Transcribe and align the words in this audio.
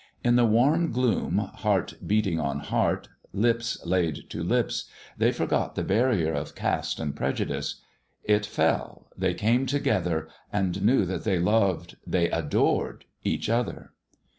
In 0.23 0.35
the 0.35 0.47
warm 0.47 0.91
gloom, 0.91 1.37
heart 1.37 1.93
beating 2.07 2.39
on 2.39 2.57
heart, 2.59 3.07
lips 3.33 3.77
laid 3.85 4.27
to 4.31 4.41
lips, 4.41 4.85
they 5.15 5.31
forgot 5.31 5.75
the 5.75 5.83
barrier 5.83 6.33
of 6.33 6.55
caste 6.55 6.99
and 6.99 7.15
prejudice; 7.15 7.81
it 8.23 8.43
fell, 8.43 9.11
they 9.15 9.35
came 9.35 9.67
together, 9.67 10.27
and 10.51 10.81
knew 10.83 11.05
that 11.05 11.23
they 11.23 11.37
loved, 11.37 11.97
they 12.07 12.31
adored 12.31 13.05
each 13.23 13.47
other. 13.47 13.93